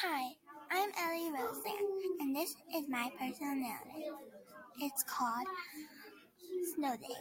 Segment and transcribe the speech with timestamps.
[0.00, 0.30] Hi,
[0.70, 4.06] I'm Ellie Roseanne, and this is my personality.
[4.80, 5.46] It's called
[6.72, 7.18] Snow Day.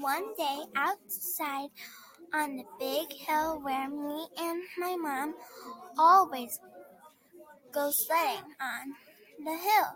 [0.00, 1.68] One day outside
[2.34, 5.34] on the big hill where me and my mom
[5.96, 6.58] always
[7.70, 8.94] go sledding on
[9.44, 9.94] the hill.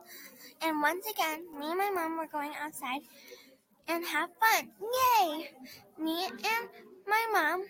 [0.62, 3.00] And once again, me and my mom were going outside
[3.88, 4.70] and have fun.
[4.80, 5.50] Yay!
[5.98, 6.68] Me and
[7.04, 7.64] my mom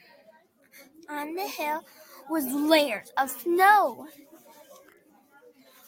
[1.08, 1.82] on the hill
[2.28, 4.06] was layers of snow.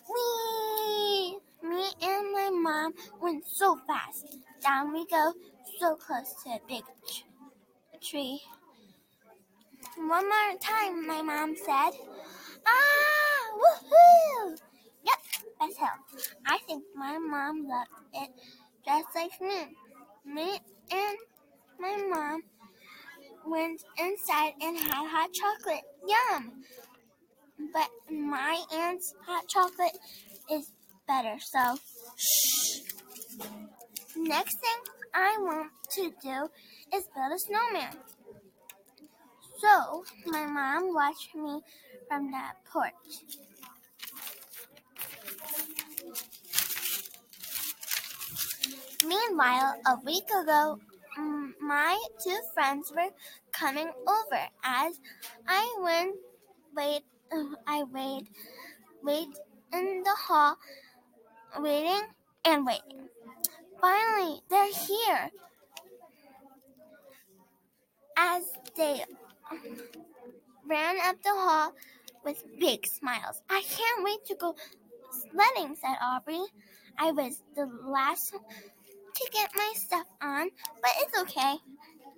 [0.08, 1.38] Whee!
[1.62, 4.38] Me and my mom went so fast.
[4.62, 5.32] Down we go,
[5.80, 6.84] so close to a big
[8.00, 8.40] tree.
[9.96, 11.92] One more time, my mom said.
[12.66, 13.06] Ah!
[13.56, 14.58] Woohoo!
[15.04, 15.18] Yep,
[15.58, 16.34] best hill.
[16.46, 18.30] I think my mom loved it
[18.84, 19.74] just like me.
[20.24, 20.58] Me
[20.90, 21.18] and
[21.78, 22.42] my mom
[23.46, 25.84] went inside and had hot chocolate.
[26.06, 26.64] Yum!
[27.72, 29.96] But my aunt's hot chocolate
[30.50, 30.72] is
[31.06, 31.76] better, so
[32.16, 32.80] shh.
[34.16, 34.80] Next thing
[35.14, 36.48] I want to do
[36.94, 37.96] is build a snowman.
[39.58, 41.60] So my mom watched me
[42.08, 42.92] from that porch.
[49.06, 50.78] Meanwhile, a week ago,
[51.60, 53.10] my two friends were
[53.52, 55.00] coming over as
[55.46, 56.16] I went
[56.76, 58.28] wait uh, I wait
[59.02, 59.28] wait
[59.72, 60.56] in the hall
[61.58, 62.02] waiting
[62.44, 63.08] and waiting.
[63.80, 65.30] Finally they're here.
[68.18, 68.44] As
[68.76, 69.04] they
[70.66, 71.72] ran up the hall
[72.24, 73.42] with big smiles.
[73.50, 74.56] I can't wait to go
[75.10, 76.44] sledding, said Aubrey.
[76.98, 78.34] I was the last
[79.16, 80.50] to get my stuff on,
[80.82, 81.54] but it's okay.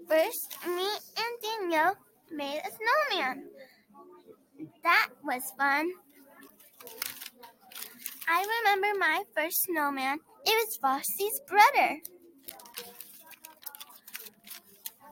[0.09, 1.97] First, me and Danielle
[2.31, 3.45] made a snowman.
[4.83, 5.91] That was fun.
[8.29, 10.19] I remember my first snowman.
[10.45, 12.01] It was Frosty's brother.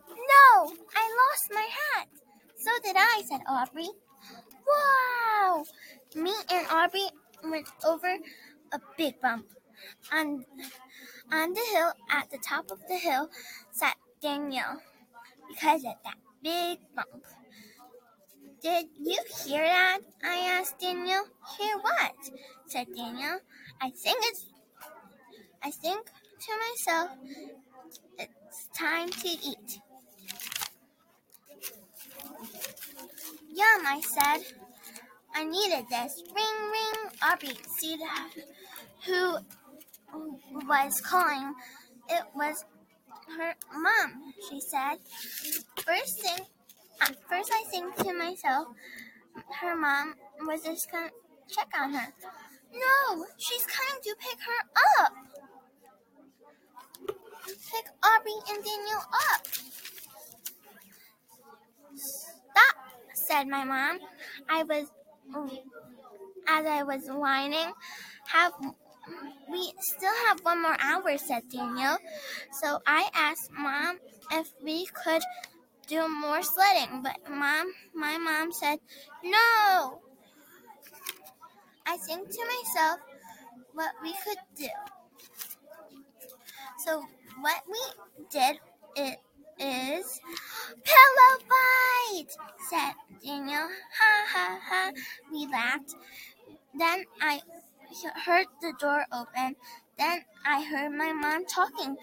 [0.09, 2.09] No, I lost my hat.
[2.59, 3.89] So did I, said Aubrey.
[4.67, 5.65] Wow!
[6.15, 7.09] Me and Aubrey
[7.45, 8.17] went over
[8.73, 9.47] a big bump.
[10.13, 10.45] On,
[11.33, 13.29] on the hill, at the top of the hill,
[13.73, 14.81] sat Daniel
[15.49, 17.25] because of that big bump.
[18.63, 19.99] Did you hear that?
[20.25, 21.25] I asked Daniel.
[21.59, 22.15] Hear what?
[22.67, 23.39] said Daniel.
[23.81, 24.47] I think it's
[25.63, 27.11] I think to myself
[28.19, 29.81] it's time to eat.
[33.55, 34.53] Yum, I said.
[35.35, 36.23] I needed this.
[36.35, 37.99] Ring ring Aubrey see
[39.07, 39.39] who
[40.13, 41.55] was calling.
[42.09, 42.65] It was
[43.37, 44.99] her mom, she said.
[45.85, 46.47] First thing,
[47.01, 48.69] at first I think to myself,
[49.61, 51.11] her mom was just to
[51.49, 52.13] check on her.
[52.73, 55.13] No, she's coming to pick her up.
[57.47, 59.03] Pick Aubrey and Daniel
[59.33, 59.47] up.
[61.97, 62.77] Stop,
[63.15, 63.99] said my mom.
[64.49, 64.91] I was,
[66.49, 67.73] as I was whining,
[68.27, 68.53] have
[69.51, 71.97] we still have one more hour, said Daniel.
[72.61, 73.99] So I asked Mom
[74.33, 75.23] if we could
[75.87, 78.79] do more sledding, but Mom, my mom said
[79.23, 80.01] no.
[81.87, 83.01] I think to myself
[83.73, 84.69] what we could do.
[86.85, 87.05] So
[87.41, 88.59] what we did
[88.97, 89.19] it
[89.59, 90.21] is
[90.85, 92.31] pillow fight,
[92.69, 93.69] said Daniel.
[93.99, 94.91] Ha ha ha.
[95.33, 95.95] We laughed.
[96.75, 97.41] Then I
[98.25, 99.57] heard the door open.
[99.99, 101.97] Then I heard my mom talking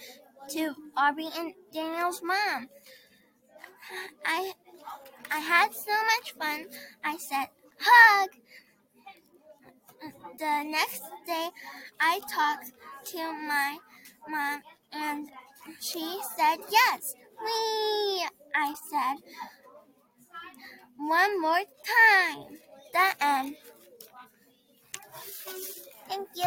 [0.50, 2.70] to Aubrey and Daniel's mom.
[4.26, 4.54] I
[5.32, 6.68] I had so much fun.
[7.04, 7.48] I said,
[7.80, 8.30] hug.
[10.40, 11.50] The next day,
[12.00, 12.72] I talked
[13.08, 13.78] to my
[14.30, 14.62] mom
[14.92, 15.30] and
[15.80, 17.16] she said yes.
[17.44, 19.18] We, I said,
[20.98, 22.58] one more time.
[22.94, 23.56] The end.
[25.46, 26.42] Thank you.